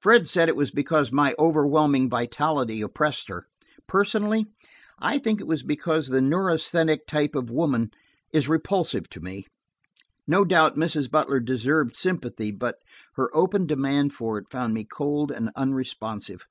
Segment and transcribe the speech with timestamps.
[0.00, 3.46] Fred said it was because my overwhelming vitality oppressed her.
[3.86, 4.46] Personally,
[4.98, 7.92] I think it was because the neurasthenic type of woman
[8.32, 9.46] is repulsive to me.
[10.26, 11.08] No doubt Mrs.
[11.08, 12.78] Butler deserved sympathy, but
[13.14, 16.44] her open demand for it found me cold and unresponsive.